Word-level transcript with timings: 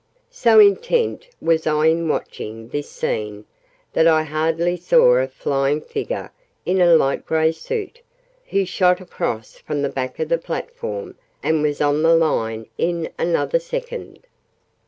So 0.31 0.59
intent 0.59 1.27
was 1.39 1.67
I 1.67 1.85
in 1.85 2.09
watching 2.09 2.69
this 2.69 2.89
scene, 2.89 3.45
that 3.93 4.07
I 4.07 4.23
hardly 4.23 4.75
saw 4.75 5.17
a 5.17 5.27
flying 5.27 5.79
figure 5.79 6.31
in 6.65 6.81
a 6.81 6.95
light 6.95 7.23
grey 7.23 7.51
suit, 7.51 8.01
who 8.47 8.65
shot 8.65 8.99
across 8.99 9.59
from 9.59 9.83
the 9.83 9.89
back 9.89 10.17
of 10.17 10.29
the 10.29 10.39
platform, 10.39 11.17
and 11.43 11.61
was 11.61 11.81
on 11.81 12.01
the 12.01 12.15
line 12.15 12.65
in 12.79 13.11
another 13.19 13.59
second. 13.59 14.25